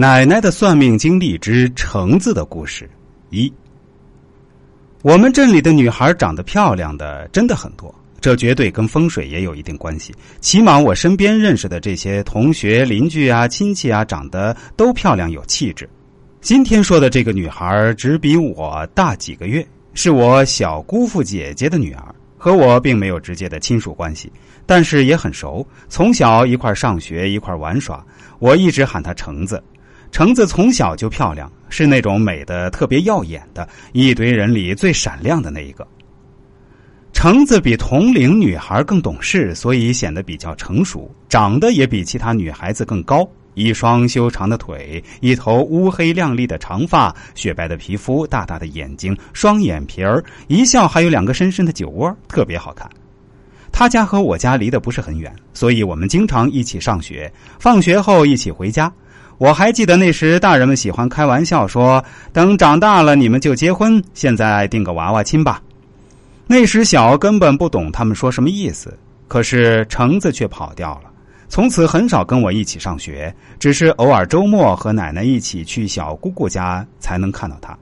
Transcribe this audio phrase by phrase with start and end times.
[0.00, 2.88] 奶奶的算命经历之橙子的故事
[3.30, 3.52] 一。
[5.02, 10.14] 我们镇里的女孩长得漂亮的真的很多，这绝对跟风水也有一定关系。
[10.40, 15.90] 起码我身边认识的这些同学、邻居啊、亲戚啊，长得都漂亮有气质。
[16.40, 24.30] 今天说的这个女孩只比我大几个月，是我小姑父姐姐的女儿，和我并没有直接的亲属关系，
[24.64, 28.00] 但是也很熟，从小一块上学，一块玩耍。
[28.38, 29.60] 我一直喊她橙子。
[30.10, 35.86] 橙子从小就漂亮，是那种美的特别耀眼的，一堆人里最闪亮的那一个。
[37.12, 43.28] 橙子比同龄女孩更懂事，所以显得比较成熟，长得也比其他女孩子更高。
[43.54, 52.88] 一双修长的腿，一头乌黑亮丽的长发，雪白的皮肤，大大的眼睛，双眼皮儿，一笑还有两个深深的酒窝，特别好看。
[53.72, 58.92] 他家和我家离得不是很远，所以我们经常一起上学，放学后一起回家。
[59.38, 65.62] 我还记得那时，大人们喜欢开玩笑说：“等长大了，你们就结婚，现在定个娃娃亲吧。”
[66.48, 68.98] 那时小，根本不懂他们说什么意思。
[69.28, 71.10] 可是橙子却跑掉了，
[71.48, 77.78] 从此很少跟我一起上学，只是偶尔周末和奶奶一起去小姑姑家才能看到他。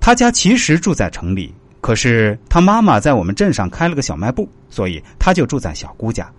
[0.00, 6.30] 他家其实住在城里，可是他妈妈在我们镇上开了个小卖部，所以他就住在小姑家。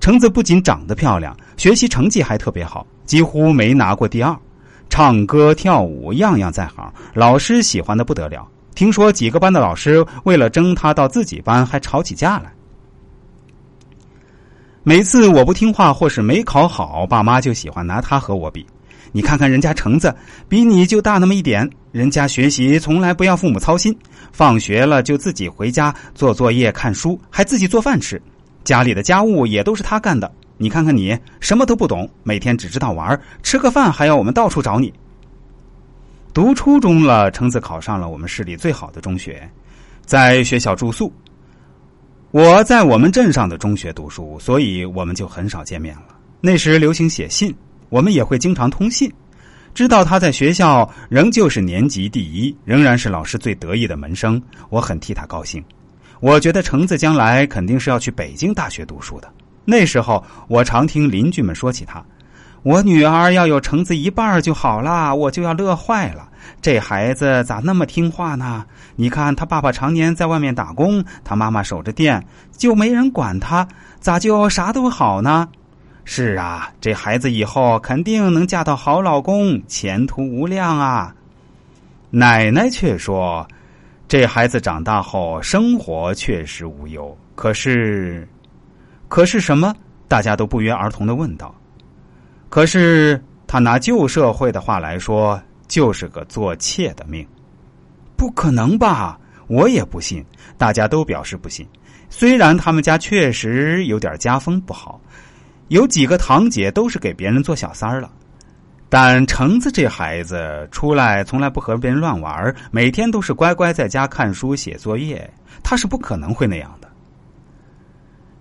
[0.00, 4.34] 橙子不仅长得漂亮，学习成绩还特别好，几乎没拿过第二。
[4.88, 8.48] 唱歌跳舞样样在行，老师喜欢的不得了。
[8.74, 12.50] 听说几个班的老师为了争他到自己班，还吵起架来。
[14.82, 18.66] 每次我不听话或是没考好，爸妈就喜欢拿他和我比。
[19.12, 20.14] 你看看人家橙子，
[20.48, 23.94] 比你就大那么一点，人家学习从来不要父母操心，
[24.32, 28.20] 放学了就自己回家做作业、看书，还自己做饭吃。
[28.64, 34.92] 家里的家务也都是他干的，你看看你什么都不懂，每天只知道玩，吃个饭还要我们到处找你。
[36.32, 39.50] 读初中了，橙子考上了我们市里最好的中学，
[40.04, 41.12] 在学校住宿。
[42.30, 46.16] 我在我们镇上的中学读书，所以我们就很少见面了。
[46.40, 47.52] 那时流行写信，
[47.88, 49.12] 我们也会经常通信。
[49.74, 55.64] 知道他在学校仍旧是年级第一，仍然是老师最得意的门生，我很替他高兴。
[56.20, 59.28] 我觉得橙子将来肯定是要去北京大学读书的。
[59.64, 62.04] 那时候，我常听邻居们说起他，
[62.62, 66.28] 我女儿要有橙子一半就好了，我就要乐坏了。
[66.60, 68.64] 这孩子咋那么听话呢？
[68.96, 72.22] 你看他爸爸常年在外面打工，他妈妈守着店，
[72.52, 73.66] 就没人管他，
[73.98, 75.48] 咋就啥都好呢？
[76.04, 81.14] 是啊，这孩子以后肯定能嫁到好老公，前途无量啊。
[82.10, 83.46] 奶奶却说。
[84.10, 88.28] 这孩子长大后生活确实无忧，可是，
[89.06, 89.72] 可是什么？
[90.08, 91.54] 大家都不约而同的问道。
[92.48, 97.24] 可是他拿旧社会的话来说，就是个做妾的命。
[98.16, 99.16] 不可能吧？
[99.46, 100.26] 我也不信。
[100.58, 101.64] 大家都表示不信。
[102.08, 105.00] 虽然他们家确实有点家风不好，
[105.68, 108.10] 有几个堂姐都是给别人做小三儿了。
[108.90, 116.90] 但橙子这孩子出来从来不和别人乱玩，每天都是乖乖在家看书写作业，他是不可能会那样的。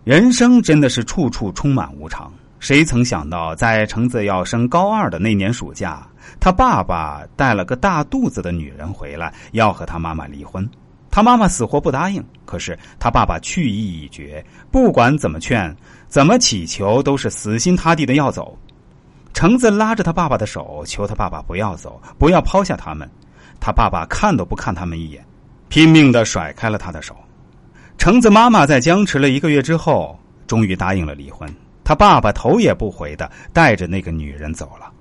[0.04, 6.08] 人生真的是处处充满无常，谁曾想到，在橙子要升高二的那年暑假，
[6.40, 10.68] 他爸爸带了个大肚子的女人回来，要和他妈妈离婚。
[11.12, 15.76] 他妈妈死活不答应，可是他爸爸去意已决，不管怎么劝，
[16.08, 18.58] 怎么祈求，都是死心塌地的要走。
[19.34, 23.10] 橙子拉着他爸爸的手，求他爸爸不要走，不要抛下他们。
[23.60, 25.26] 他爸爸看都不看他们一眼，
[25.68, 27.16] 拼命的甩开了他的手。
[27.98, 31.50] 橙子妈妈在僵持了一个月之后，终于答应了离婚。
[31.84, 34.92] 他爸爸头也不回的带着那个女人走了。